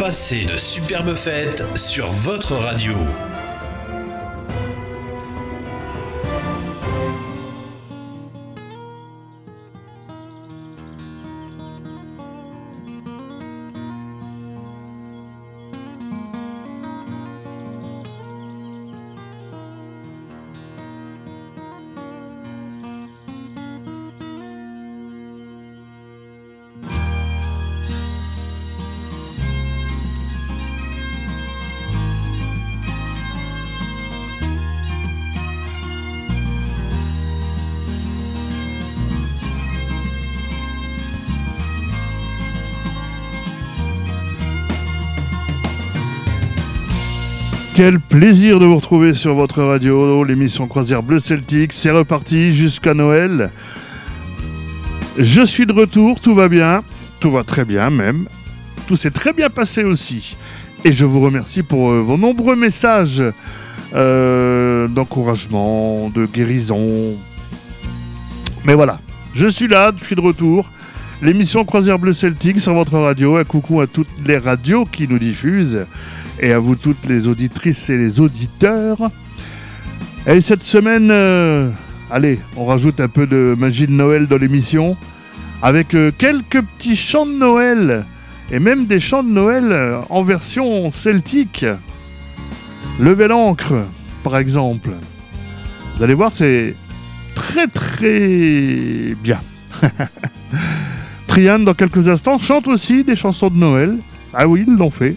Passez 0.00 0.46
de 0.46 0.56
superbes 0.56 1.14
fêtes 1.14 1.62
sur 1.76 2.06
votre 2.06 2.54
radio. 2.54 2.96
Quel 47.82 47.98
plaisir 47.98 48.60
de 48.60 48.66
vous 48.66 48.76
retrouver 48.76 49.14
sur 49.14 49.34
votre 49.34 49.62
radio, 49.62 50.22
l'émission 50.22 50.66
Croisière 50.66 51.02
Bleu 51.02 51.18
Celtique. 51.18 51.72
C'est 51.72 51.90
reparti 51.90 52.52
jusqu'à 52.52 52.92
Noël. 52.92 53.48
Je 55.16 55.40
suis 55.46 55.64
de 55.64 55.72
retour, 55.72 56.20
tout 56.20 56.34
va 56.34 56.50
bien, 56.50 56.82
tout 57.20 57.30
va 57.30 57.42
très 57.42 57.64
bien 57.64 57.88
même. 57.88 58.28
Tout 58.86 58.96
s'est 58.96 59.10
très 59.10 59.32
bien 59.32 59.48
passé 59.48 59.82
aussi. 59.82 60.36
Et 60.84 60.92
je 60.92 61.06
vous 61.06 61.22
remercie 61.22 61.62
pour 61.62 61.90
euh, 61.90 62.02
vos 62.02 62.18
nombreux 62.18 62.54
messages 62.54 63.24
euh, 63.94 64.86
d'encouragement, 64.86 66.10
de 66.10 66.26
guérison. 66.26 66.86
Mais 68.66 68.74
voilà, 68.74 69.00
je 69.32 69.46
suis 69.46 69.68
là, 69.68 69.90
je 69.98 70.04
suis 70.04 70.16
de 70.16 70.20
retour. 70.20 70.68
L'émission 71.22 71.64
Croisière 71.64 71.98
Bleu 71.98 72.12
Celtique 72.12 72.60
sur 72.60 72.74
votre 72.74 72.98
radio. 72.98 73.36
Un 73.36 73.44
coucou 73.44 73.80
à 73.80 73.86
toutes 73.86 74.08
les 74.26 74.36
radios 74.36 74.84
qui 74.84 75.08
nous 75.08 75.18
diffusent 75.18 75.86
et 76.40 76.52
à 76.52 76.58
vous 76.58 76.74
toutes 76.74 77.06
les 77.06 77.28
auditrices 77.28 77.90
et 77.90 77.96
les 77.96 78.20
auditeurs. 78.20 79.10
Et 80.26 80.40
cette 80.40 80.62
semaine, 80.62 81.10
euh, 81.10 81.70
allez, 82.10 82.40
on 82.56 82.66
rajoute 82.66 83.00
un 83.00 83.08
peu 83.08 83.26
de 83.26 83.54
magie 83.58 83.86
de 83.86 83.92
Noël 83.92 84.26
dans 84.26 84.38
l'émission 84.38 84.96
avec 85.62 85.94
euh, 85.94 86.10
quelques 86.16 86.62
petits 86.62 86.96
chants 86.96 87.26
de 87.26 87.32
Noël 87.32 88.04
et 88.50 88.58
même 88.58 88.86
des 88.86 88.98
chants 89.00 89.22
de 89.22 89.30
Noël 89.30 89.68
euh, 89.70 90.00
en 90.08 90.22
version 90.22 90.90
celtique. 90.90 91.64
Levez 92.98 93.28
l'encre, 93.28 93.74
par 94.24 94.36
exemple. 94.36 94.90
Vous 95.96 96.02
allez 96.02 96.14
voir, 96.14 96.32
c'est 96.34 96.74
très 97.34 97.66
très 97.66 99.14
bien. 99.22 99.40
Trian, 101.26 101.60
dans 101.60 101.74
quelques 101.74 102.08
instants, 102.08 102.38
chante 102.38 102.66
aussi 102.66 103.04
des 103.04 103.16
chansons 103.16 103.48
de 103.48 103.56
Noël. 103.56 103.96
Ah 104.34 104.48
oui, 104.48 104.64
ils 104.66 104.74
l'ont 104.74 104.90
fait. 104.90 105.16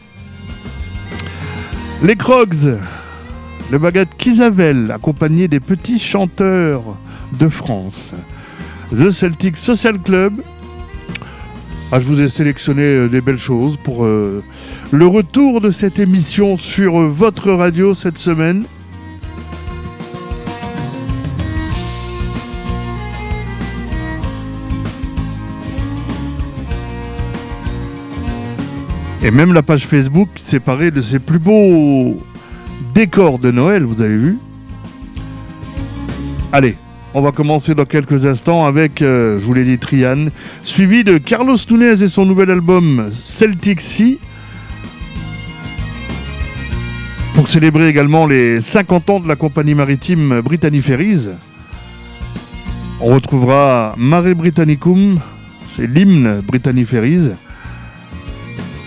Les 2.03 2.17
Crogs, 2.17 2.79
le 3.71 3.77
baguette 3.77 4.17
Kisavel, 4.17 4.91
accompagné 4.91 5.47
des 5.47 5.61
petits 5.61 5.99
chanteurs 5.99 6.83
de 7.39 7.47
France. 7.47 8.13
The 8.91 9.09
Celtic 9.09 9.55
Social 9.55 9.97
Club. 9.99 10.33
Ah, 11.93 12.01
je 12.01 12.07
vous 12.07 12.19
ai 12.19 12.27
sélectionné 12.27 12.83
euh, 12.83 13.07
des 13.07 13.21
belles 13.21 13.39
choses 13.39 13.77
pour 13.81 14.03
euh, 14.03 14.43
le 14.91 15.07
retour 15.07 15.61
de 15.61 15.71
cette 15.71 15.97
émission 15.97 16.57
sur 16.57 16.99
euh, 16.99 17.07
votre 17.07 17.53
radio 17.53 17.95
cette 17.95 18.17
semaine. 18.17 18.65
Même 29.33 29.53
la 29.53 29.63
page 29.63 29.87
Facebook 29.87 30.29
séparée 30.37 30.91
de 30.91 31.01
ses 31.01 31.17
plus 31.17 31.39
beaux 31.39 32.21
décors 32.93 33.39
de 33.39 33.49
Noël, 33.49 33.83
vous 33.83 34.01
avez 34.01 34.15
vu 34.15 34.37
Allez, 36.51 36.75
on 37.15 37.21
va 37.21 37.31
commencer 37.31 37.73
dans 37.73 37.85
quelques 37.85 38.27
instants 38.27 38.67
avec, 38.67 39.01
euh, 39.01 39.39
je 39.39 39.43
vous 39.43 39.55
l'ai 39.55 39.65
dit, 39.65 39.79
Trian, 39.79 40.27
suivi 40.63 41.03
de 41.03 41.17
Carlos 41.17 41.57
Nunez 41.71 42.03
et 42.03 42.07
son 42.07 42.25
nouvel 42.25 42.51
album 42.51 43.09
Celtic 43.23 43.81
Sea. 43.81 44.19
Pour 47.33 47.47
célébrer 47.47 47.87
également 47.87 48.27
les 48.27 48.61
50 48.61 49.09
ans 49.09 49.19
de 49.19 49.27
la 49.27 49.35
compagnie 49.35 49.73
maritime 49.73 50.41
Brittany 50.41 50.81
Ferries, 50.81 51.29
on 53.01 53.15
retrouvera 53.15 53.95
Mare 53.97 54.35
Britannicum, 54.35 55.19
c'est 55.75 55.87
l'hymne 55.87 56.41
Brittany 56.45 56.85
Ferries. 56.85 57.31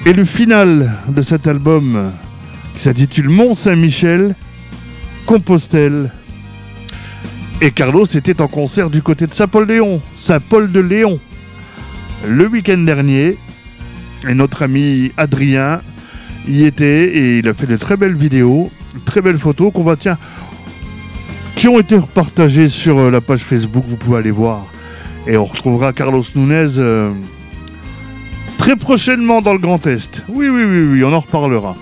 Et 0.07 0.13
le 0.13 0.25
final 0.25 0.93
de 1.09 1.21
cet 1.21 1.49
album 1.49 2.13
qui 2.77 2.85
s'intitule 2.85 3.29
Mont 3.29 3.57
Saint-Michel, 3.57 4.37
Compostelle. 5.27 6.13
Et 7.61 7.73
Carlos 7.73 8.07
était 8.07 8.41
en 8.41 8.47
concert 8.47 8.89
du 8.89 9.03
côté 9.03 9.27
de 9.27 9.35
Saint-Paul-de-Léon, 9.35 10.01
Saint-Paul-de-Léon, 10.17 11.19
le 12.29 12.47
week-end 12.47 12.79
dernier. 12.79 13.37
Et 14.29 14.35
notre 14.35 14.63
ami 14.63 15.11
Adrien 15.17 15.81
y 16.47 16.63
était 16.63 17.09
et 17.09 17.39
il 17.39 17.49
a 17.49 17.55
fait 17.55 17.67
de 17.67 17.77
très 17.77 17.97
belles 17.97 18.15
vidéos, 18.15 18.71
très 19.07 19.21
belles 19.21 19.39
photos 19.39 19.73
qu'on 19.73 19.83
va 19.83 19.97
tiens 19.97 20.19
qui 21.57 21.67
ont 21.67 21.81
été 21.81 21.99
partagées 22.15 22.69
sur 22.69 22.97
euh, 22.99 23.11
la 23.11 23.21
page 23.21 23.41
Facebook, 23.41 23.85
vous 23.89 23.97
pouvez 23.97 24.19
aller 24.19 24.31
voir. 24.31 24.67
Et 25.27 25.37
on 25.37 25.47
retrouvera 25.47 25.93
Carlos 25.93 26.23
Nunez 26.37 26.79
euh, 26.79 27.11
très 28.67 28.75
prochainement 28.75 29.43
dans 29.43 29.53
le 29.53 29.61
Grand 29.61 29.87
Est. 29.87 30.25
Oui, 30.29 30.49
oui, 30.49 30.65
oui, 30.65 30.89
oui, 30.91 31.05
on 31.05 31.13
en 31.13 31.21
reparlera. 31.21 31.77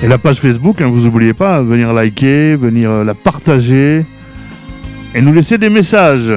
Et 0.00 0.06
la 0.06 0.16
page 0.16 0.38
Facebook, 0.38 0.80
hein, 0.80 0.88
vous 0.88 1.00
n'oubliez 1.00 1.34
pas, 1.34 1.60
venir 1.60 1.92
liker, 1.92 2.54
venir 2.54 2.90
euh, 2.90 3.04
la 3.04 3.14
partager 3.14 4.04
et 5.14 5.20
nous 5.20 5.32
laisser 5.32 5.58
des 5.58 5.70
messages. 5.70 6.34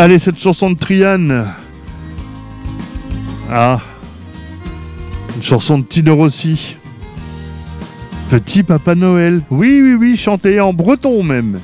Allez, 0.00 0.20
cette 0.20 0.38
chanson 0.38 0.70
de 0.70 0.78
Triane, 0.78 1.44
Ah. 3.50 3.80
Une 5.34 5.42
chanson 5.42 5.80
de 5.80 5.84
Tino 5.86 6.14
Rossi. 6.14 6.76
Petit 8.30 8.62
Papa 8.62 8.94
Noël. 8.94 9.42
Oui, 9.50 9.80
oui, 9.82 9.94
oui, 9.94 10.16
chanté 10.16 10.60
en 10.60 10.72
breton 10.72 11.24
même. 11.24 11.58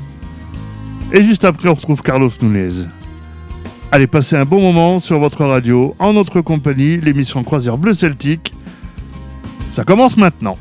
Et 1.13 1.23
juste 1.23 1.45
après, 1.45 1.69
on 1.69 1.75
retrouve 1.75 2.03
Carlos 2.03 2.29
Nunez. 2.43 2.89
Allez, 3.93 4.09
passez 4.09 4.35
un 4.35 4.45
bon 4.45 4.61
moment 4.61 4.99
sur 4.99 5.21
votre 5.21 5.45
radio, 5.45 5.95
en 6.01 6.13
notre 6.13 6.41
compagnie, 6.41 7.01
l'émission 7.01 7.45
Croisière 7.45 7.79
Bleu 7.79 7.95
Celtique. 7.95 8.53
Ça 9.71 9.85
commence 9.85 10.17
maintenant. 10.17 10.57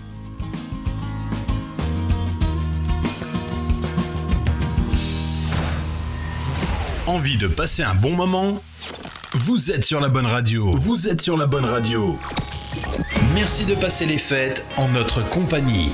de 7.38 7.48
passer 7.48 7.84
un 7.84 7.96
bon 7.96 8.16
moment? 8.16 8.62
Vous 9.34 9.72
êtes 9.72 9.86
sur 9.86 10.00
la 10.00 10.10
bonne 10.10 10.26
radio. 10.26 10.72
Vous 10.72 11.10
êtes 11.10 11.22
sur 11.22 11.38
la 11.38 11.46
bonne 11.46 11.66
radio. 11.66 12.18
Merci 13.34 13.66
de 13.66 13.76
passer 13.76 14.06
les 14.06 14.20
fêtes 14.20 14.66
en 14.78 14.88
notre 14.90 15.28
compagnie. 15.30 15.94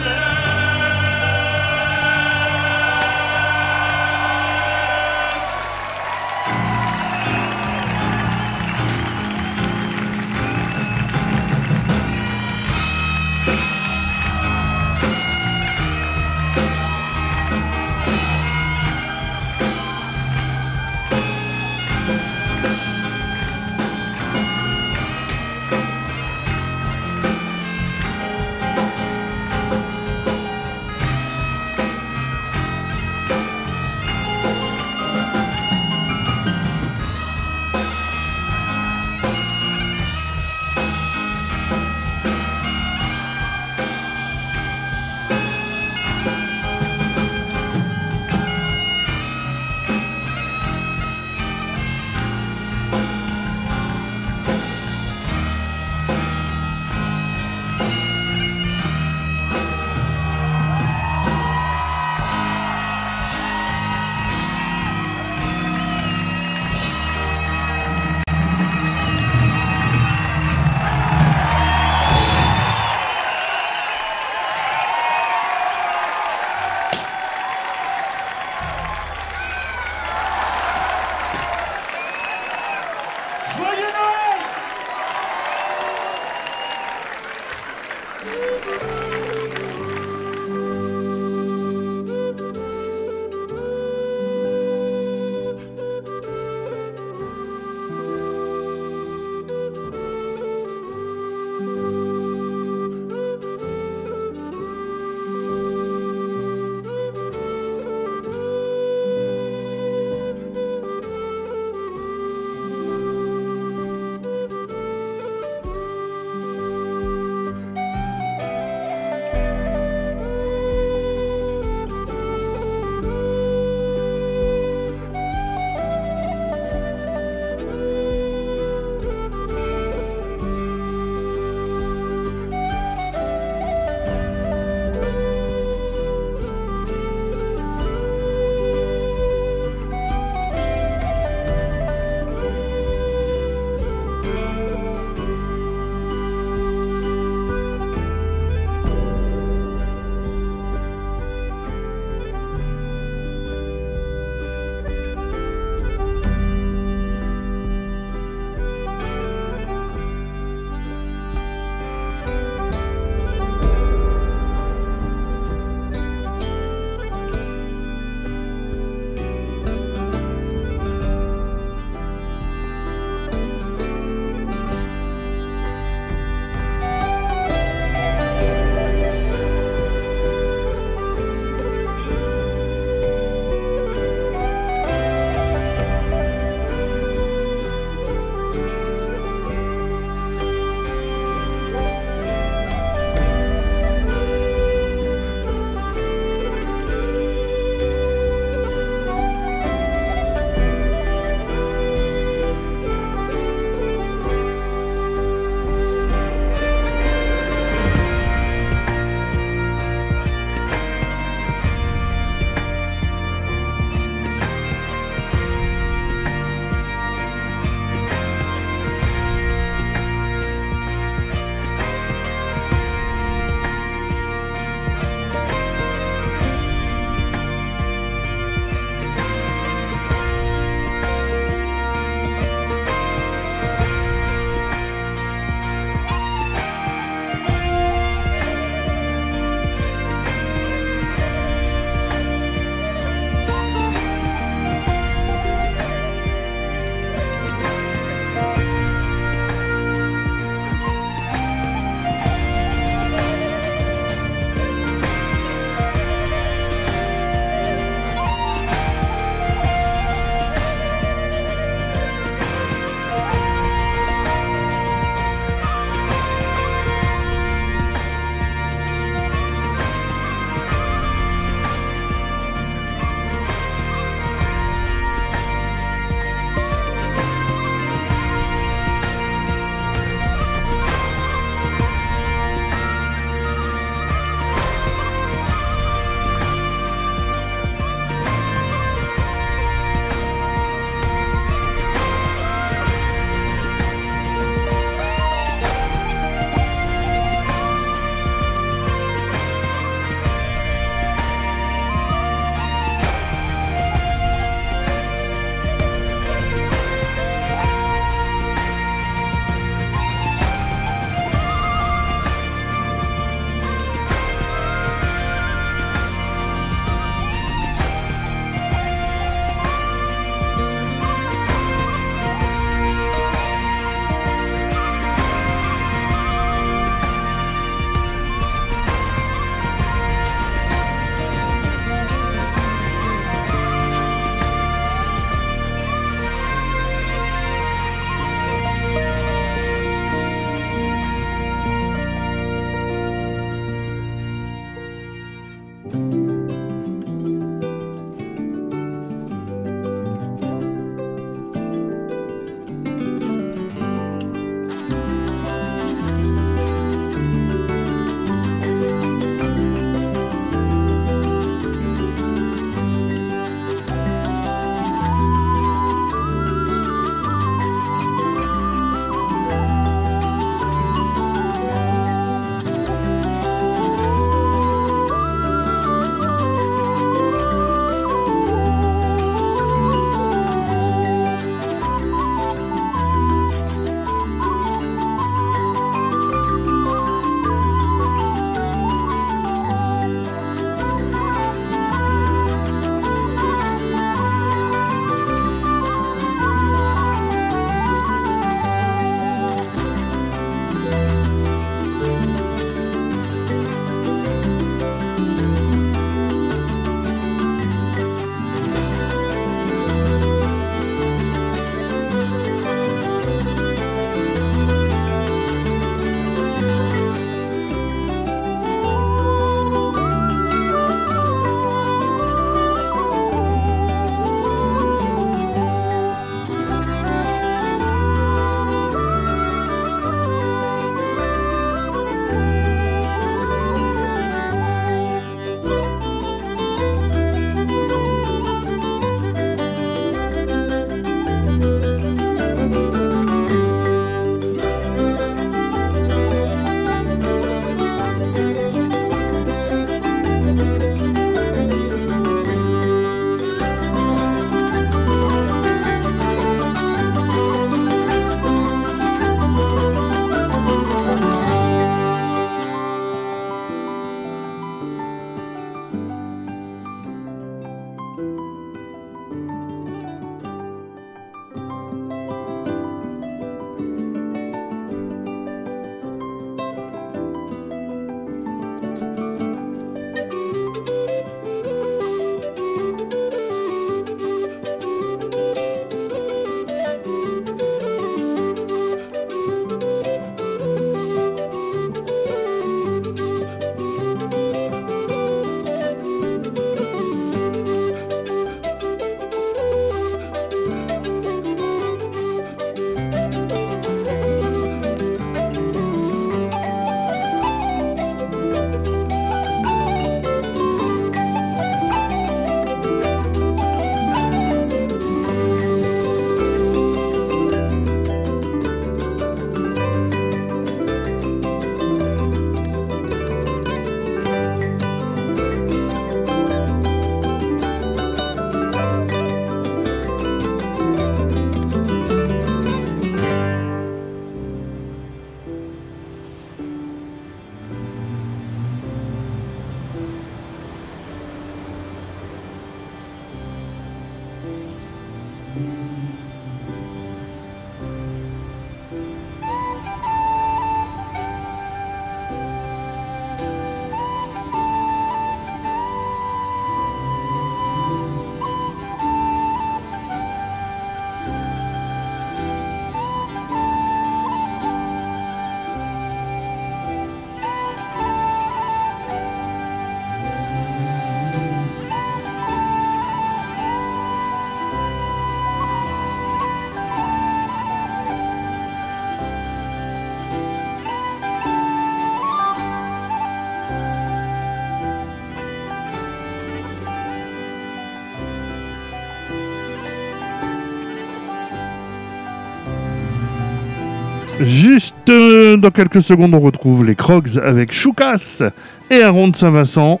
Juste 594.40 594.94
euh, 595.08 595.56
dans 595.56 595.70
quelques 595.70 596.00
secondes, 596.00 596.32
on 596.32 596.38
retrouve 596.38 596.84
les 596.84 596.94
Crocs 596.94 597.36
avec 597.42 597.72
Choucas 597.72 598.42
et 598.90 599.02
Aaron 599.02 599.28
de 599.28 599.36
Saint-Vincent. 599.36 600.00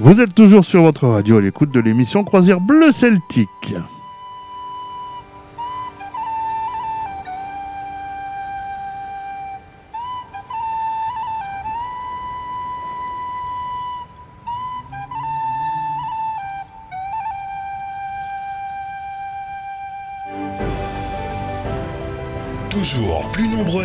Vous 0.00 0.20
êtes 0.20 0.34
toujours 0.34 0.64
sur 0.64 0.82
votre 0.82 1.06
radio 1.06 1.38
à 1.38 1.40
l'écoute 1.40 1.72
de 1.72 1.80
l'émission 1.80 2.24
Croisière 2.24 2.60
Bleu 2.60 2.90
Celtique. 2.90 3.74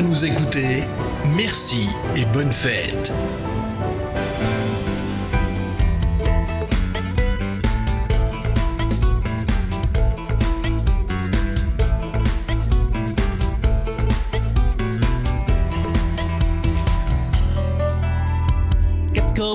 Nous 0.04 0.26
écouter, 0.26 0.84
merci 1.36 1.90
et 2.16 2.26
bonne 2.26 2.52
fête. 2.52 3.14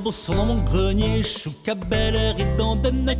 Corbeaux 0.09 0.13
sont 0.13 0.35
dans 0.35 0.47
mon 0.47 0.63
grenier, 0.63 1.23
Chouka 1.23 1.75
Bel 1.75 2.17
Air 2.17 2.37
et. 2.39 2.47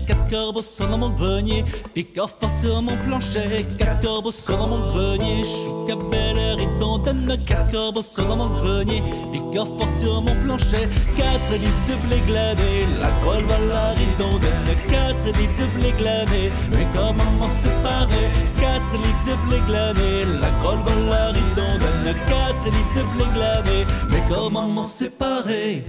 Quatre 0.07 0.29
corbeaux 0.29 0.63
sont 0.63 0.89
dans 0.89 0.99
mon 0.99 1.11
grenier, 1.11 1.65
Picard 1.95 2.31
fort 2.31 2.51
sur 2.51 2.81
mon 2.81 2.97
plancher. 2.97 3.67
Quatre 3.79 4.01
corbeaux 4.01 4.33
sont 4.33 4.57
dans 4.57 4.69
mon 4.69 4.93
grenier, 4.93 5.45
Chouka 5.45 5.97
Bel 6.11 6.39
Air 6.39 6.57
et. 6.59 7.45
Quatre 7.45 7.71
corbeaux 7.71 8.03
sont 8.03 8.29
dans 8.29 8.37
mon 8.37 8.49
grenier, 8.61 9.03
Picard 9.33 9.67
fort 9.67 9.89
sur 10.01 10.23
mon 10.23 10.35
plancher. 10.45 10.89
Quatre 11.15 11.53
livres 11.53 11.85
de 11.89 12.07
blé 12.07 12.21
glané, 12.27 12.87
la 13.01 13.11
grolle 13.23 13.45
va 13.45 13.59
la 13.71 13.91
ridondane. 13.91 14.77
Quatre 14.89 15.39
livres 15.39 15.59
de 15.61 15.67
blé 15.79 15.93
glané, 15.99 16.49
mais 16.71 16.87
comment 16.95 17.31
m'en 17.39 17.51
séparer? 17.51 18.29
Quatre 18.59 18.95
livres 18.95 19.25
de 19.27 19.35
blé 19.47 19.59
glané, 19.67 20.41
la 20.41 20.51
grolle 20.63 20.79
va 20.87 20.95
la 21.11 21.27
ridondane. 21.29 22.15
Quatre 22.29 22.65
livres 22.65 22.95
de 22.97 23.03
blé 23.15 23.25
glané, 23.35 23.87
mais 24.11 24.23
comment 24.31 24.69
m'en 24.69 24.85
séparer? 24.85 25.85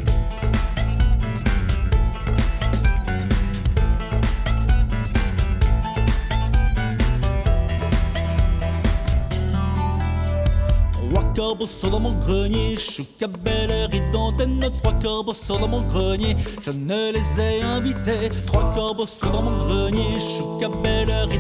Corbeaux 11.40 11.68
sont 11.68 11.90
dans 11.90 12.02
mon 12.02 12.16
grenier, 12.16 12.76
Chouka 12.76 13.28
Bel 13.28 13.72
Air 13.72 13.90
et. 13.94 14.04
Trois 14.12 14.94
corbeaux 15.02 15.34
sont 15.34 15.58
dans 15.58 15.70
mon 15.70 15.82
grenier, 15.84 16.36
je 16.62 16.72
ne 16.72 17.14
les 17.14 17.42
ai 17.42 17.62
invités. 17.62 18.30
Trois 18.46 18.74
corbeaux 18.76 19.06
sont 19.06 19.30
dans 19.32 19.44
mon 19.44 19.66
grenier, 19.66 20.20
Chouka 20.20 20.68
Bel 20.84 21.10
Air 21.10 21.30
et. 21.32 21.40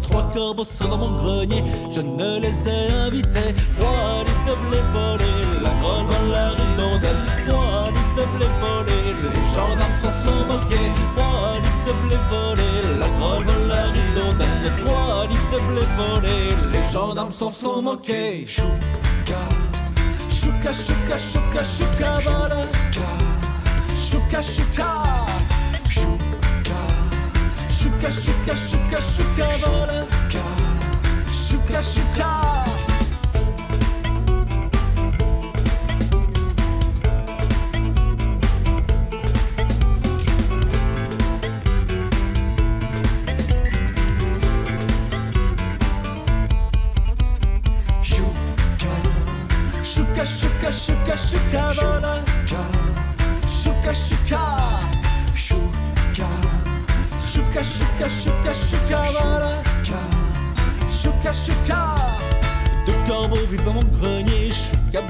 Trois 0.00 0.30
corbeaux 0.32 0.64
sont 0.64 0.88
dans 0.88 0.96
mon 0.96 1.12
grenier, 1.22 1.62
je 1.90 2.00
ne 2.00 2.40
les 2.40 2.56
ai 2.68 2.90
invités. 3.06 3.54
Trois 3.78 4.24
livres 4.26 4.44
de 4.48 4.54
blé 4.64 4.80
volé, 4.94 5.32
la 5.62 5.72
grolle 5.80 6.06
va 6.08 6.18
la 6.32 6.48
ridondelle. 6.58 7.22
Trois 7.46 7.84
livres 7.94 8.14
de 8.16 8.24
blé 8.34 8.48
volé, 8.62 8.98
les 9.34 9.46
gendarmes 9.54 9.98
s'en 10.00 10.14
sont 10.24 10.42
moqués. 10.52 10.90
Trois 11.12 11.52
livres 11.64 11.84
de 11.86 11.92
blé 12.02 12.16
volé, 12.30 12.70
la 12.98 13.08
grolle 13.18 13.44
va 13.44 13.56
la 13.74 13.82
ridondelle. 13.92 14.72
Trois 14.78 15.26
livres 15.28 15.50
de 15.52 15.58
blé 15.68 15.84
volé, 15.98 16.36
les 16.72 16.92
gendarmes 16.92 17.32
s'en 17.32 17.50
sont 17.50 17.82
moqués. 17.82 18.46
Chouka, 18.46 19.07
Shuka 20.58 20.74
shuka 20.74 21.18
shuka 21.18 21.64
shuka 21.64 22.20
bara 22.24 22.66
Shuka 23.96 24.42
shuka. 24.42 24.88
Shuka 27.70 28.10
shuka 28.10 28.56
shuka 28.56 29.00
shuka 29.00 30.06
Shuka 31.32 31.82
shuka. 31.82 32.67
Kavala 51.58 52.14
Shuka 53.50 53.92
Shuka 53.92 54.42
Shuka 55.34 56.28
Shuka 57.26 57.62
Shuka 57.64 58.08
Shuka 58.08 58.52
Shukavala 58.54 59.52
Shuka 61.34 61.80
Deux 62.86 62.92
corbeaux 63.08 63.46
vivent 63.50 63.74
mon 63.74 63.82
grenier 63.98 64.52
Shuka 64.52 65.02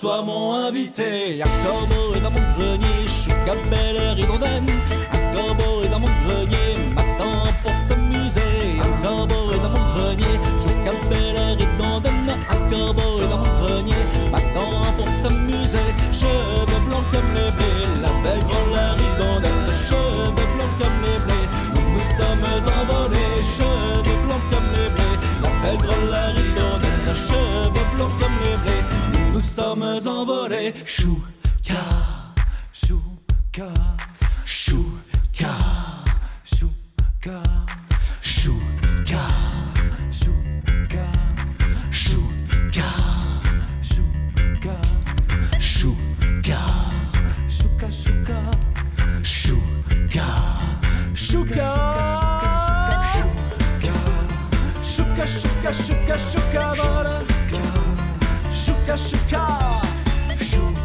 soir 0.00 0.24
m'ont 0.24 0.54
invité. 0.54 1.42
Un 1.42 1.66
corbeau 1.66 2.14
est 2.16 2.20
dans 2.20 2.30
mon 2.30 2.40
grenier, 2.56 3.00
chouka 3.06 3.54
bel 3.68 3.96
air 3.96 4.14
ridondelle. 4.16 4.64
Un 5.12 5.22
corbeau 5.34 5.82
est 5.84 5.88
dans 5.88 6.00
mon 6.00 6.12
grenier, 6.24 6.72
m'attend 6.94 7.52
pour 7.62 7.74
s'amuser. 7.86 8.80
Un 8.80 8.92
corbeau 9.04 9.52
est 9.52 9.62
dans 9.62 9.68
mon 9.76 9.84
grenier, 9.94 10.36
chouka 10.62 10.92
bel 11.10 11.36
air 11.36 11.56
ridondelle. 11.60 12.30
Un 12.54 12.60
corbeau 12.70 13.20
est 13.22 13.28
dans 13.28 13.42
mon 13.44 13.52
grenier, 13.60 14.02
m'attend 14.32 14.72
pour 14.96 15.08
s'amuser. 15.20 15.88
Cheveux 16.20 16.80
blancs 16.88 17.08
comme 17.12 17.30
le 17.36 17.46
blé, 17.56 17.72
la 18.00 18.12
belle 18.24 18.44
grolle 18.48 18.72
la 18.72 18.92
ridondelle. 19.00 19.68
Cheveux 19.88 20.48
blancs 20.54 20.74
comme 20.80 20.98
les 21.04 21.18
blés, 21.24 21.46
nous 21.74 21.86
nous 21.92 22.06
sommes 22.16 22.46
envolés. 22.80 23.36
Cheveux 23.56 24.18
blancs 24.24 24.46
comme 24.50 24.68
les 24.72 24.88
blés, 24.94 25.16
la 25.42 25.50
belle 25.62 25.80
grolle 25.84 26.08
la 26.10 26.24
ridondelle. 26.36 27.16
Cheveux 27.28 27.86
blancs 27.96 28.14
comme 28.18 28.38
les 28.44 28.56
blés, 28.62 28.84
nous 29.40 29.46
sommes 29.46 30.00
envolés. 30.06 30.74
Chouka, 30.84 31.80
chouka, 32.72 33.72
chouka, 34.44 35.52
chouka, 36.44 36.72
chouka, 37.22 37.42
chouka, 38.20 39.24
chouka, 40.10 41.06
chouka, 41.90 42.86
chouka, 43.80 44.76
chouka, 45.58 46.58
chouka, 47.48 47.90
chouka, 48.12 49.60
chouka. 51.14 51.70
Chouka, 54.82 55.24
chouka, 55.26 55.72
chouka, 55.72 56.16
chouka, 56.18 57.29
szuka, 58.96 59.46
szuka 60.50 60.80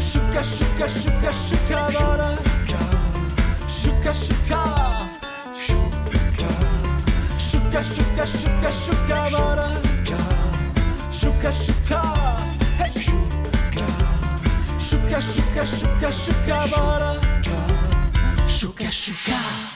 Szuka, 0.00 0.42
szuka, 0.44 0.88
szuka, 0.88 1.32
szuka 1.32 1.90
Dora 1.92 2.36
Szuka, 3.68 4.14
szuka 4.14 4.60
Szuka, 7.38 7.82
szuka, 7.82 8.26
szuka, 8.26 8.70
szuka 8.72 9.30
Dora 9.30 9.68
Szuka, 11.10 11.52
szuka 11.52 12.02
Szuka, 14.78 15.20
szuka, 15.20 15.66
szuka, 15.66 16.12
szuka 16.12 16.66
Dora 16.70 17.14
Szuka, 18.46 18.90
szuka 18.90 19.67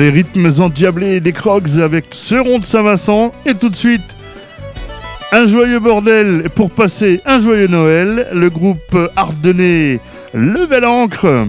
Allez, 0.00 0.08
rythmes 0.08 0.50
endiablés 0.60 1.20
des 1.20 1.34
crocs 1.34 1.76
avec 1.78 2.06
ce 2.12 2.34
rond 2.34 2.58
de 2.58 2.64
Saint-Vincent. 2.64 3.32
Et 3.44 3.52
tout 3.52 3.68
de 3.68 3.76
suite, 3.76 4.16
un 5.30 5.46
joyeux 5.46 5.78
bordel 5.78 6.48
pour 6.54 6.70
passer 6.70 7.20
un 7.26 7.38
joyeux 7.38 7.66
Noël. 7.66 8.28
Le 8.32 8.48
groupe 8.48 8.96
ardennais 9.14 10.00
Level 10.32 10.86
Encre 10.86 11.44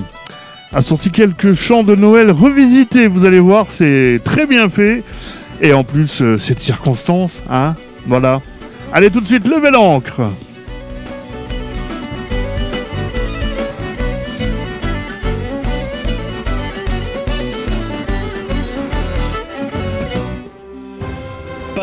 a 0.74 0.82
sorti 0.82 1.12
quelques 1.12 1.54
chants 1.54 1.84
de 1.84 1.96
Noël 1.96 2.30
revisités. 2.30 3.08
Vous 3.08 3.24
allez 3.24 3.40
voir, 3.40 3.68
c'est 3.70 4.20
très 4.26 4.46
bien 4.46 4.68
fait. 4.68 5.02
Et 5.62 5.72
en 5.72 5.86
plus, 5.86 6.22
euh, 6.22 6.38
cette 6.38 6.60
circonstance, 6.60 7.44
hein, 7.50 7.76
voilà. 8.06 8.42
Allez 8.92 9.12
tout 9.12 9.22
de 9.22 9.28
suite, 9.28 9.48
Level 9.48 9.78
Encre. 9.78 10.24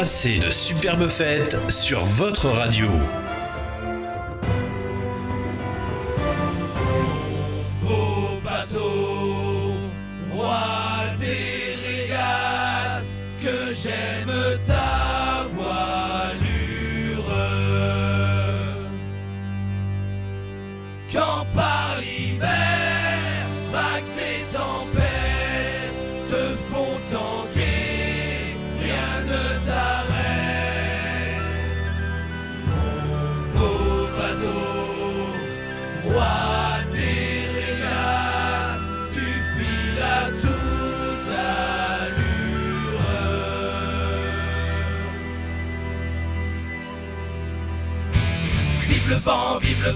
Passez 0.09 0.39
de 0.39 0.51
superbes 0.51 1.07
fêtes 1.07 1.59
sur 1.69 2.03
votre 2.03 2.49
radio. 2.49 2.89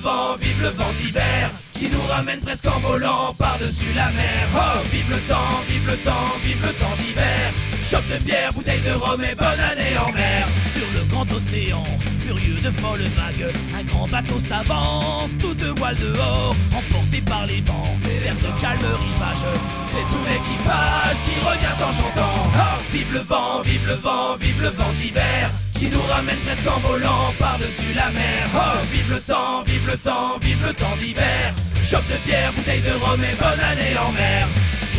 Vent, 0.03 0.37
vive 0.41 0.63
le 0.63 0.69
vent, 0.69 0.93
d'hiver 1.01 1.51
qui 1.75 1.89
nous 1.89 2.03
ramène 2.09 2.41
presque 2.41 2.67
en 2.67 2.79
volant 2.81 3.35
par-dessus 3.39 3.93
la 3.95 4.11
mer. 4.11 4.47
Oh, 4.55 4.79
vive 4.93 5.11
le 5.11 5.19
temps, 5.29 5.61
vive 5.69 5.87
le 5.87 5.97
temps, 5.97 6.31
vive 6.45 6.63
le 6.63 6.73
temps 6.75 6.97
d'hiver. 6.99 7.53
Chope 7.83 8.07
de 8.09 8.19
bière, 8.25 8.53
bouteille 8.53 8.81
de 8.81 8.93
rhum 8.93 9.21
et 9.23 9.35
bonne 9.35 9.63
année 9.71 9.97
en 9.99 10.13
mer. 10.13 10.47
Sur 10.75 10.87
le 10.95 11.05
grand 11.11 11.27
océan, 11.33 11.85
furieux 12.21 12.61
de 12.61 12.71
folles 12.81 13.09
vagues, 13.17 13.53
un 13.77 13.83
grand 13.85 14.09
bateau 14.09 14.39
s'avance, 14.39 15.31
toute 15.41 15.63
voile 15.79 15.97
dehors, 15.97 16.55
emporté 16.73 17.21
par 17.23 17.47
les 17.47 17.61
vents, 17.63 17.95
vers 18.05 18.37
de 18.37 18.61
calmes 18.61 18.79
rivages. 18.79 19.59
C'est 19.93 20.07
tout 20.13 20.25
l'équipage 20.29 21.19
qui 21.25 21.35
revient 21.45 21.83
en 21.83 21.93
chantant. 21.93 22.39
Oh, 22.55 22.83
vive 22.93 23.13
le 23.13 23.21
vent, 23.21 23.63
vive 23.65 23.87
le 23.89 23.95
vent, 23.95 24.37
vive 24.41 24.63
le 24.63 24.69
vent 24.69 24.93
d'hiver 25.01 25.51
qui 25.83 25.91
nous 25.91 26.03
ramène 26.03 26.39
presque 26.47 26.69
en 26.69 26.79
volant 26.79 27.35
par-dessus 27.41 27.93
la 27.97 28.09
mer. 28.11 28.43
Oh, 28.55 28.79
vive 28.93 29.11
le 29.11 29.21
temps, 29.21 29.65
vive 29.67 29.87
le 29.91 29.97
temps, 29.97 30.39
vive 30.41 30.65
le 30.65 30.73
temps 30.75 30.97
d'hiver. 31.01 31.53
Chope 31.83 32.07
de 32.07 32.19
bière, 32.25 32.53
bouteille 32.53 32.83
de 32.83 32.95
rhum 33.03 33.21
et 33.21 33.35
bonne 33.35 33.65
année 33.71 33.97
en 33.99 34.13
mer. 34.13 34.47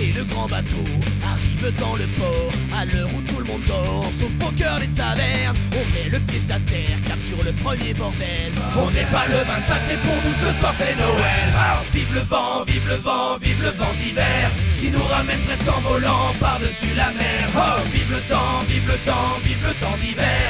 Et 0.01 0.11
le 0.11 0.25
grand 0.25 0.47
bateau 0.49 0.83
arrive 1.23 1.73
dans 1.77 1.95
le 1.95 2.07
port, 2.19 2.51
à 2.75 2.83
l'heure 2.83 3.07
où 3.15 3.21
tout 3.21 3.39
le 3.39 3.45
monde 3.45 3.63
dort, 3.65 4.11
sauf 4.19 4.31
au 4.45 4.51
cœur 4.51 4.77
des 4.79 4.87
tavernes. 4.87 5.55
On 5.71 5.85
met 5.93 6.09
le 6.11 6.19
pied 6.19 6.41
à 6.49 6.59
terre, 6.59 6.99
cap 7.05 7.19
sur 7.29 7.41
le 7.41 7.53
premier 7.63 7.93
bordel. 7.93 8.51
On 8.75 8.89
n'est 8.91 9.07
pas 9.15 9.25
le 9.27 9.37
25 9.37 9.81
mais 9.87 9.97
pour 9.97 10.15
nous 10.25 10.35
ce 10.43 10.59
soir 10.59 10.73
c'est 10.77 10.95
Noël 10.97 11.47
Ah, 11.55 11.81
Vive 11.93 12.13
le 12.13 12.21
vent, 12.21 12.63
vive 12.65 12.87
le 12.89 12.95
vent, 12.95 13.37
vive 13.41 13.61
le 13.61 13.69
vent 13.69 13.93
d'hiver 14.01 14.49
Qui 14.79 14.89
nous 14.89 15.03
ramène 15.03 15.39
presque 15.45 15.69
en 15.69 15.79
volant 15.81 16.33
par-dessus 16.39 16.93
la 16.97 17.11
mer 17.11 17.47
Oh, 17.55 17.81
vive 17.93 18.11
le 18.11 18.21
temps, 18.33 18.59
vive 18.67 18.87
le 18.87 18.97
temps, 19.05 19.37
vive 19.43 19.63
le 19.67 19.73
temps 19.75 19.97
d'hiver 20.01 20.42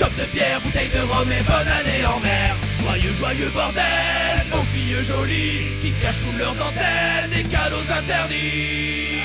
Chope 0.00 0.16
de 0.16 0.24
bière, 0.32 0.58
bouteille 0.62 0.88
de 0.88 1.00
rhum 1.00 1.30
et 1.30 1.42
bonne 1.42 1.68
année 1.68 2.06
en 2.06 2.18
mer. 2.20 2.56
Joyeux, 2.80 3.12
joyeux 3.12 3.50
bordel, 3.50 3.84
Aux 4.50 4.64
filles 4.72 5.04
jolies 5.04 5.76
qui 5.78 5.92
cachent 6.00 6.24
sous 6.24 6.38
leur 6.38 6.54
dentelle 6.54 7.28
Des 7.28 7.42
cadeaux 7.42 7.84
interdits. 7.86 9.20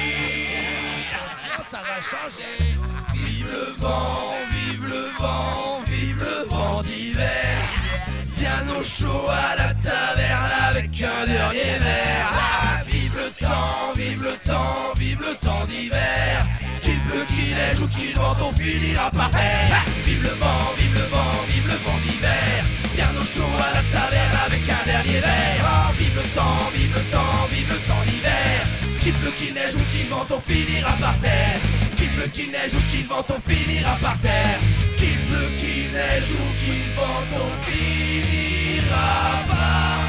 Ça 1.71 1.77
va 1.77 2.01
changer. 2.01 2.75
Vive 3.13 3.47
le 3.53 3.81
vent, 3.81 4.35
vive 4.51 4.83
le 4.83 5.07
vent, 5.17 5.81
vive 5.88 6.19
le 6.19 6.49
vent 6.49 6.81
d'hiver. 6.81 7.55
Bien 8.38 8.61
au 8.77 8.83
chaud 8.83 9.29
à 9.29 9.55
la 9.55 9.73
taverne 9.75 10.51
avec 10.71 10.89
un 11.01 11.25
dernier 11.25 11.79
verre. 11.79 12.33
Ah, 12.33 12.83
Vive 12.85 13.15
le 13.15 13.45
temps, 13.45 13.93
vive 13.95 14.23
le 14.23 14.51
temps, 14.51 14.93
vive 14.97 15.19
le 15.21 15.35
temps 15.35 15.65
d'hiver 15.69 16.14
Qu'il 17.27 17.55
neige 17.55 17.81
ou 17.81 17.88
qu'il 17.88 18.13
vente, 18.15 18.38
on 18.41 18.53
finira 18.53 19.09
par 19.11 19.29
terre. 19.31 19.85
Vive 20.05 20.23
le 20.23 20.29
vent, 20.29 20.73
vive 20.77 20.93
le 20.93 21.05
vent, 21.13 21.35
vive 21.49 21.67
le 21.67 21.77
vent 21.85 21.97
d'hiver. 22.03 22.63
Bien 22.95 23.09
au 23.19 23.25
chaud 23.25 23.55
à 23.59 23.73
la 23.75 23.83
taverne 23.91 24.38
avec 24.45 24.63
un 24.69 24.85
dernier 24.85 25.19
verre. 25.19 25.63
Ah, 25.63 25.91
Vive 25.97 26.15
le 26.15 26.23
temps, 26.35 26.69
vive 26.73 26.93
le 26.93 27.01
temps, 27.11 27.47
vive 27.51 27.69
le 27.69 27.79
temps 27.88 28.03
d'hiver. 28.05 28.67
Qu'il 29.01 29.13
pleut, 29.13 29.31
qu'il 29.31 29.53
neige 29.53 29.75
ou 29.75 29.83
qu'il 29.91 30.07
vente, 30.07 30.31
on 30.31 30.41
finira 30.41 30.91
par 30.93 31.17
terre. 31.19 31.59
Qu'il 31.97 32.09
pleut, 32.09 32.27
qu'il 32.27 32.51
neige 32.51 32.73
ou 32.73 32.81
qu'il 32.89 33.05
vente, 33.05 33.31
on 33.31 33.49
finira 33.49 33.95
par 34.01 34.17
terre. 34.19 34.59
Qu'il 34.97 35.17
pleut, 35.27 35.51
qu'il 35.57 35.91
neige 35.91 36.31
ou 36.31 36.45
qu'il 36.59 36.93
vente, 36.95 37.33
on 37.33 37.51
finira 37.69 39.43
par 39.47 39.57
terre 39.57 40.04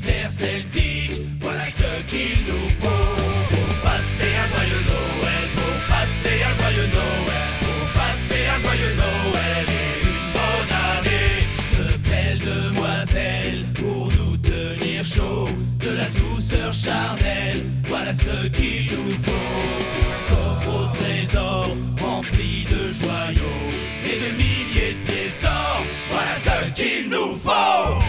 celtique, 0.00 1.20
voilà 1.40 1.64
ce 1.64 2.02
qu'il 2.06 2.44
nous 2.46 2.68
faut. 2.80 3.06
Pour 3.50 3.68
passer 3.82 4.30
un 4.42 4.46
joyeux 4.46 4.84
Noël, 4.86 5.46
pour 5.56 5.76
passer 5.88 6.36
un 6.48 6.54
joyeux 6.60 6.88
Noël, 6.88 7.50
pour 7.60 7.82
passer 8.00 8.42
un 8.54 8.58
joyeux 8.60 8.94
Noël 8.94 9.66
et 9.68 9.92
une 10.08 10.26
bonne 10.36 10.72
année. 10.96 11.38
De 11.78 11.96
belles 12.08 12.38
demoiselles 12.38 13.64
pour 13.74 14.08
nous 14.08 14.36
tenir 14.38 15.04
chaud, 15.04 15.48
de 15.78 15.90
la 15.90 16.06
douceur 16.20 16.72
charnelle, 16.72 17.64
voilà 17.86 18.12
ce 18.12 18.48
qu'il 18.48 18.90
nous 18.92 19.14
faut. 19.24 20.28
Coffre 20.28 20.68
au 20.80 20.96
trésor 20.96 21.68
rempli 22.00 22.64
de 22.64 22.92
joyaux 22.92 23.60
et 24.04 24.16
de 24.24 24.36
milliers 24.36 24.96
de 25.06 25.42
d'or, 25.42 25.82
voilà 26.10 26.36
ce 26.38 26.70
qu'il 26.72 27.10
nous 27.10 27.36
faut. 27.36 27.99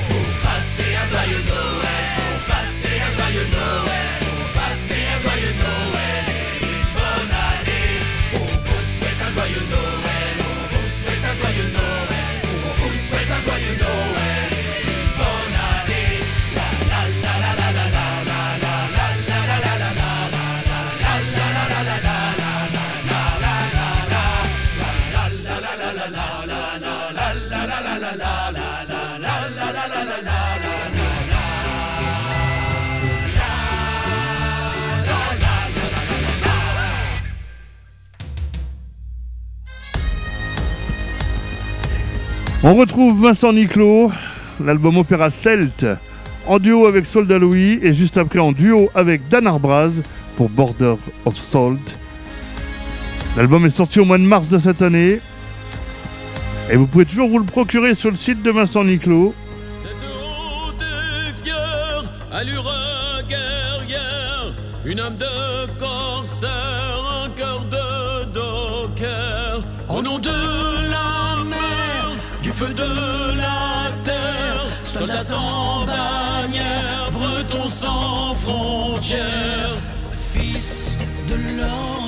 retrouve 42.82 43.22
Vincent 43.22 43.54
Niclot, 43.54 44.12
l'album 44.60 44.98
Opéra 44.98 45.30
Celte, 45.30 45.86
en 46.48 46.58
duo 46.58 46.88
avec 46.88 47.06
Soldat 47.06 47.38
Louis 47.38 47.78
et 47.84 47.94
juste 47.94 48.18
après 48.18 48.40
en 48.40 48.52
duo 48.52 48.90
avec 48.96 49.28
Dan 49.30 49.46
Arbraz 49.46 50.02
pour 50.36 50.50
Border 50.50 50.96
of 51.26 51.36
Salt. 51.36 51.96
L'album 53.38 53.68
est 53.68 53.70
sorti 53.70 54.00
au 54.00 54.06
mois 54.06 54.18
de 54.18 54.24
mars 54.24 54.48
de 54.48 54.58
cette 54.58 54.82
année 54.82 55.20
et 56.72 56.76
vous 56.76 56.88
pouvez 56.88 57.06
toujours 57.06 57.30
vous 57.30 57.38
le 57.38 57.46
procurer 57.46 57.94
sur 57.94 58.10
le 58.10 58.16
site 58.16 58.42
de 58.42 58.50
Vincent 58.50 58.84
Niclot. 58.84 59.36
de 72.70 73.38
la 73.38 73.90
terre, 74.04 74.66
soldats 74.84 75.24
sans 75.24 75.86
bannière, 75.86 77.10
bretons 77.12 77.70
sans 77.70 78.36
frontières, 78.36 79.76
fils 80.34 80.98
de 81.28 81.36
l'homme. 81.58 82.01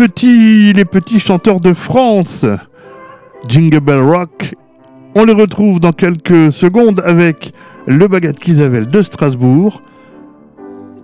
Les 0.00 0.84
petits 0.86 1.20
chanteurs 1.20 1.60
de 1.60 1.74
France, 1.74 2.46
Jingle 3.46 3.80
Bell 3.80 4.00
Rock, 4.00 4.54
on 5.14 5.26
les 5.26 5.34
retrouve 5.34 5.78
dans 5.78 5.92
quelques 5.92 6.50
secondes 6.52 7.02
avec 7.04 7.52
le 7.86 8.08
Bagat 8.08 8.32
Kisavel 8.32 8.86
de 8.88 9.02
Strasbourg 9.02 9.82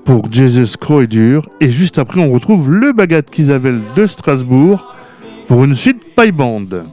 pour 0.06 0.32
Jesus 0.32 0.78
Croix 0.80 1.04
et 1.04 1.06
Dur. 1.06 1.46
Et 1.60 1.68
juste 1.68 1.98
après, 1.98 2.20
on 2.20 2.32
retrouve 2.32 2.70
le 2.70 2.92
Bagat 2.92 3.20
Kisavel 3.22 3.82
de 3.94 4.06
Strasbourg 4.06 4.94
pour 5.46 5.62
une 5.64 5.74
suite 5.74 6.14
paille 6.14 6.32
bande. 6.32 6.86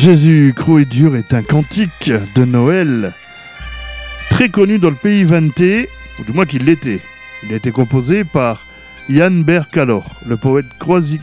Jésus 0.00 0.52
cru 0.54 0.82
et 0.82 0.84
dur 0.84 1.16
est 1.16 1.32
un 1.32 1.42
cantique 1.42 2.12
de 2.34 2.44
Noël 2.44 3.12
très 4.30 4.50
connu 4.50 4.78
dans 4.78 4.90
le 4.90 4.94
pays 4.94 5.24
vanté, 5.24 5.88
ou 6.20 6.24
du 6.24 6.32
moins 6.32 6.44
qu'il 6.44 6.64
l'était. 6.64 7.00
Il 7.44 7.52
a 7.54 7.56
été 7.56 7.70
composé 7.72 8.22
par 8.22 8.66
Yann 9.08 9.42
Bercalor, 9.42 10.04
le 10.26 10.36
poète 10.36 10.66
Groisi- 10.78 11.20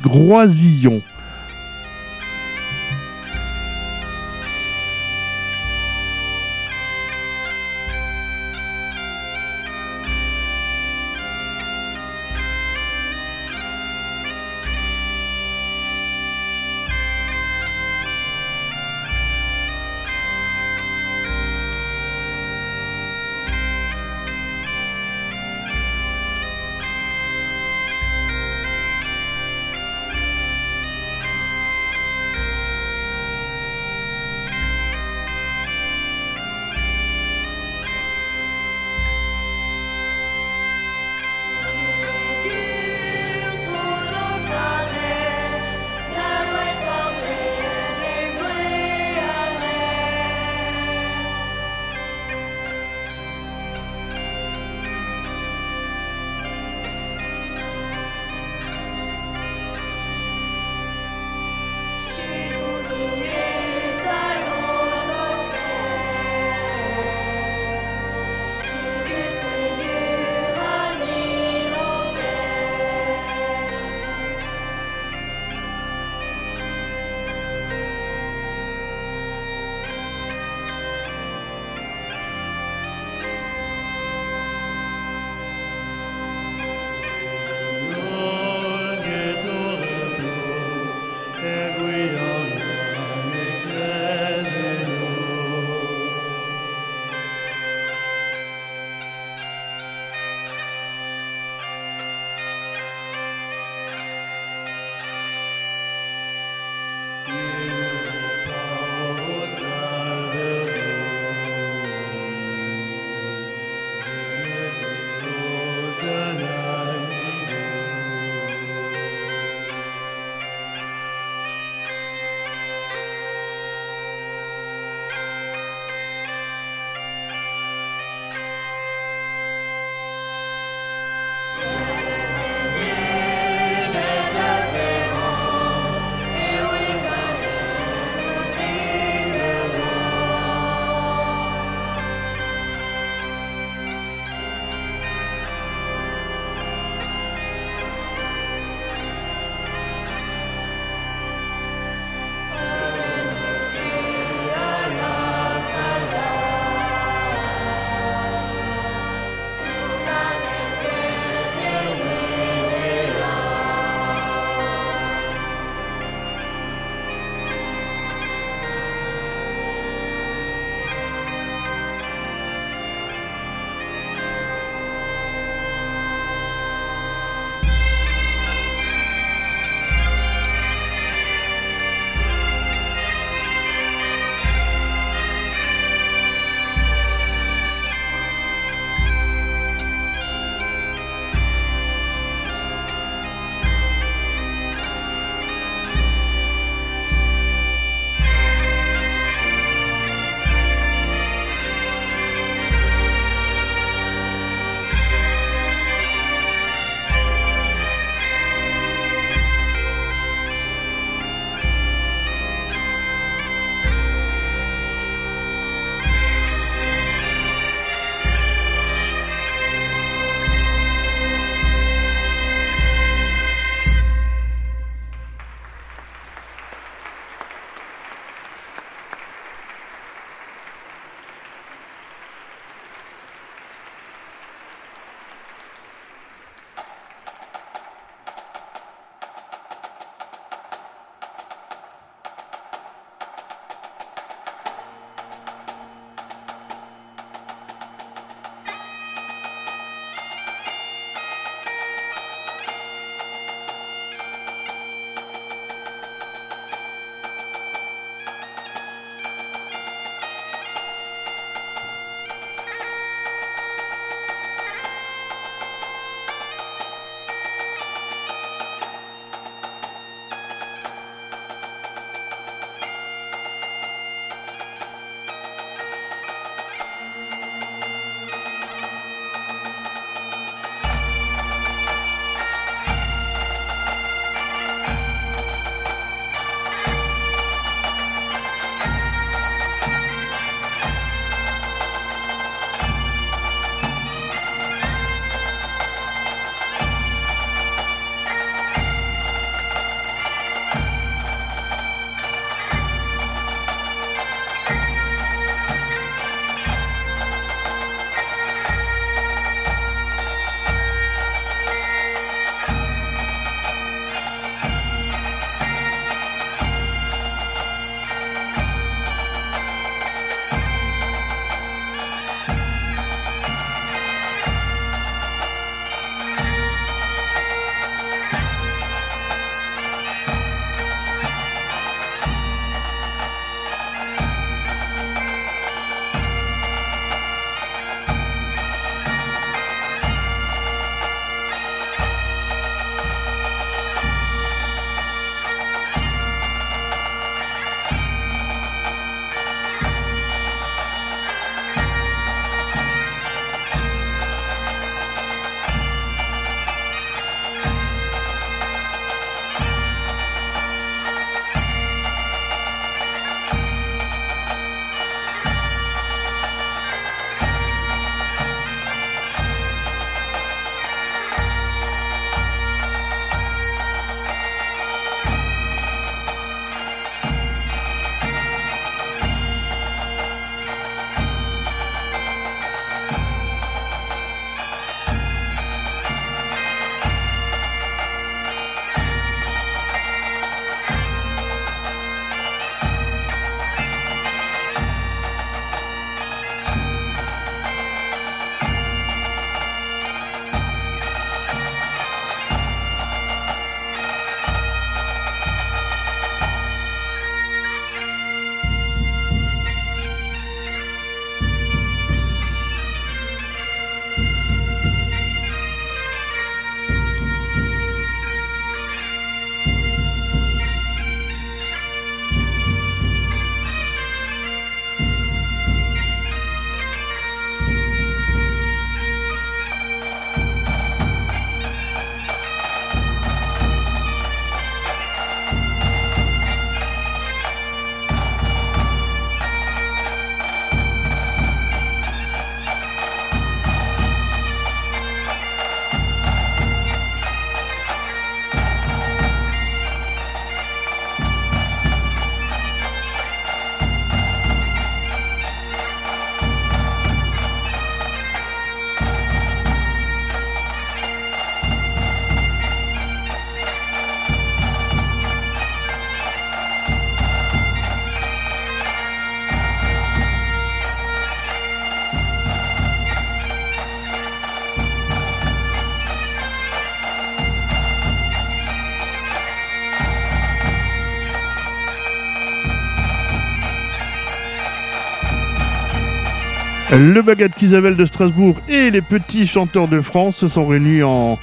Le 486.96 487.24
Bagat 487.24 487.50
Isabelle 487.60 487.96
de 487.96 488.06
Strasbourg 488.06 488.56
et 488.70 488.92
les 488.92 489.02
petits 489.02 489.48
chanteurs 489.48 489.88
de 489.88 490.00
France 490.00 490.38
se 490.38 490.48
sont 490.48 490.68
réunis 490.68 491.02
en 491.02 491.40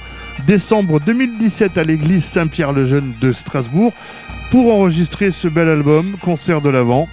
décembre 0.47 1.01
2017 1.01 1.77
à 1.77 1.83
l'église 1.83 2.23
Saint-Pierre-le-Jeune 2.23 3.11
de 3.19 3.33
Strasbourg 3.33 3.91
pour 4.49 4.73
enregistrer 4.73 5.31
ce 5.31 5.49
bel 5.49 5.67
album, 5.67 6.15
Concert 6.21 6.61
de 6.61 6.69
l'Avent. 6.69 7.09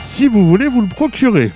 Si 0.00 0.26
vous 0.26 0.46
voulez 0.46 0.68
vous 0.68 0.82
le 0.82 0.86
procurer. 0.86 1.50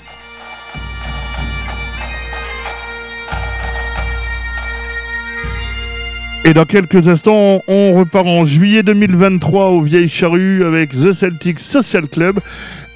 Et 6.47 6.55
dans 6.55 6.65
quelques 6.65 7.09
instants, 7.09 7.61
on 7.67 7.95
repart 7.95 8.25
en 8.25 8.45
juillet 8.45 8.85
2023 8.85 9.71
aux 9.71 9.81
Vieilles 9.81 10.09
Charrues 10.09 10.65
avec 10.65 10.91
The 10.91 11.13
Celtic 11.13 11.59
Social 11.59 12.07
Club 12.07 12.39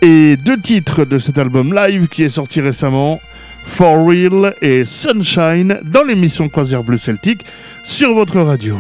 et 0.03 0.37
deux 0.37 0.57
titres 0.57 1.05
de 1.05 1.19
cet 1.19 1.37
album 1.37 1.75
live 1.75 2.07
qui 2.07 2.23
est 2.23 2.29
sorti 2.29 2.61
récemment, 2.61 3.21
For 3.65 4.07
Real 4.07 4.55
et 4.63 4.85
Sunshine, 4.85 5.81
dans 5.83 6.05
l'émission 6.05 6.49
Croisière 6.49 6.85
Bleu 6.85 6.97
Celtic 6.97 7.45
sur 7.83 8.15
votre 8.15 8.39
radio. 8.41 8.77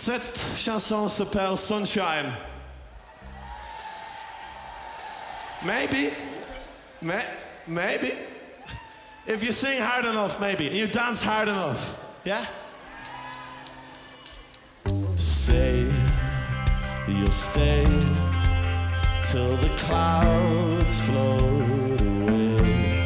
Cette 0.00 0.56
chanson 0.56 1.10
s'appelle 1.10 1.58
Sunshine. 1.58 2.32
Maybe, 5.62 6.12
may, 7.02 7.20
maybe, 7.68 8.12
if 9.26 9.44
you 9.44 9.52
sing 9.52 9.78
hard 9.78 10.06
enough, 10.06 10.40
maybe, 10.40 10.68
and 10.68 10.74
you 10.74 10.86
dance 10.86 11.22
hard 11.22 11.48
enough, 11.48 12.02
yeah? 12.24 12.46
Say 15.16 15.86
you'll 17.06 17.30
stay 17.30 17.84
till 19.30 19.58
the 19.58 19.68
clouds 19.76 20.98
float 21.02 22.00
away 22.00 23.04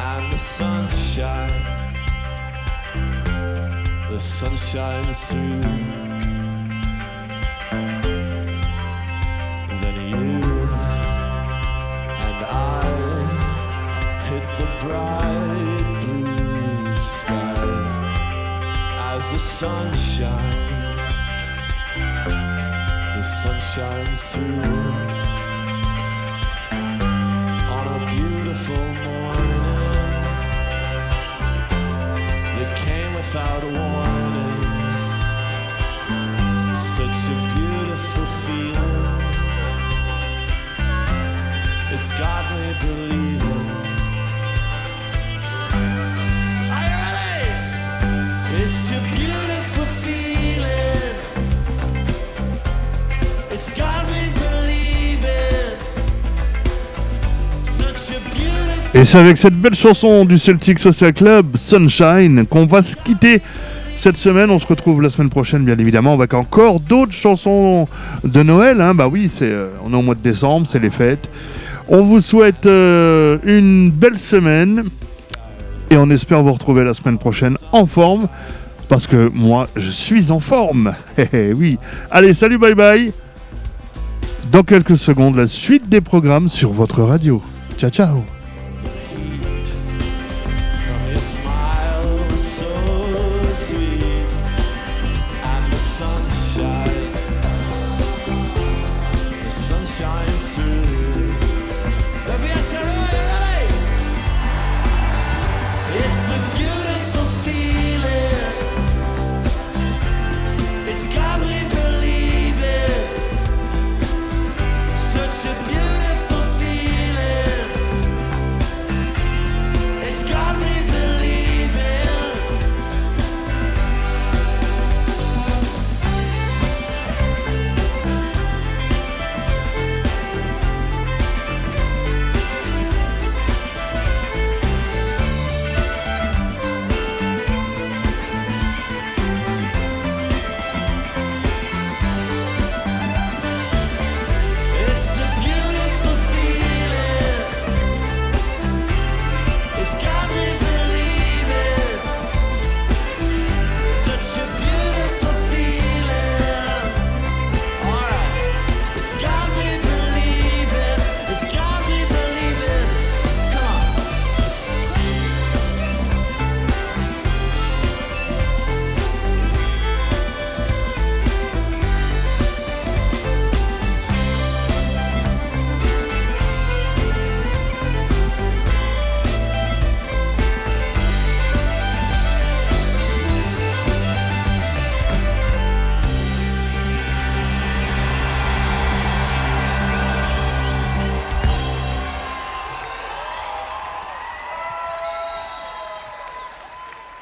and 0.00 0.32
the 0.32 0.38
sunshine 0.38 1.73
the 4.14 4.20
sun 4.20 4.56
shines 4.56 5.26
through. 5.26 5.60
Then 9.80 9.96
you 10.08 10.34
and 12.22 12.40
I 12.46 12.86
hit 14.28 14.46
the 14.60 14.68
bright 14.82 16.00
blue 16.02 16.94
sky 16.94 17.66
as 19.16 19.24
the 19.32 19.38
the 23.16 23.24
sun 23.40 23.58
shines 23.60 24.22
through 24.32 24.62
on 27.76 27.84
a 27.96 28.00
beautiful 28.14 28.84
morning 29.06 29.74
that 32.58 32.78
came 32.78 33.12
without 33.14 33.64
a 33.64 33.66
warning. 33.66 33.83
Et 58.96 59.04
c'est 59.04 59.18
avec 59.18 59.38
cette 59.38 59.54
belle 59.54 59.74
chanson 59.74 60.24
du 60.24 60.38
Celtic 60.38 60.78
Social 60.78 61.12
Club, 61.12 61.56
Sunshine, 61.56 62.46
qu'on 62.46 62.66
va 62.66 62.80
se 62.80 62.94
quitter 62.94 63.42
cette 63.96 64.16
semaine. 64.16 64.50
On 64.50 64.60
se 64.60 64.66
retrouve 64.68 65.02
la 65.02 65.10
semaine 65.10 65.30
prochaine, 65.30 65.64
bien 65.64 65.76
évidemment, 65.78 66.14
avec 66.14 66.32
encore 66.32 66.78
d'autres 66.78 67.12
chansons 67.12 67.88
de 68.22 68.42
Noël. 68.44 68.80
hein. 68.80 68.94
Bah 68.94 69.08
oui, 69.08 69.28
c'est, 69.28 69.46
euh, 69.50 69.70
on 69.84 69.92
est 69.92 69.96
au 69.96 70.02
mois 70.02 70.14
de 70.14 70.20
décembre, 70.20 70.68
c'est 70.68 70.78
les 70.78 70.90
fêtes. 70.90 71.28
On 71.88 72.02
vous 72.02 72.20
souhaite 72.20 72.66
euh, 72.66 73.38
une 73.44 73.90
belle 73.90 74.18
semaine 74.18 74.84
et 75.90 75.96
on 75.96 76.08
espère 76.10 76.42
vous 76.42 76.52
retrouver 76.52 76.82
la 76.84 76.94
semaine 76.94 77.18
prochaine 77.18 77.56
en 77.72 77.86
forme. 77.86 78.28
Parce 78.88 79.06
que 79.06 79.30
moi, 79.32 79.68
je 79.76 79.90
suis 79.90 80.30
en 80.30 80.40
forme. 80.40 80.94
Eh, 81.18 81.28
eh, 81.32 81.52
oui. 81.54 81.78
Allez, 82.10 82.34
salut, 82.34 82.58
bye 82.58 82.74
bye. 82.74 83.12
Dans 84.50 84.62
quelques 84.62 84.96
secondes, 84.96 85.36
la 85.36 85.46
suite 85.46 85.88
des 85.88 86.00
programmes 86.00 86.48
sur 86.48 86.72
votre 86.72 87.02
radio. 87.02 87.42
Ciao, 87.78 87.90
ciao. 87.90 88.33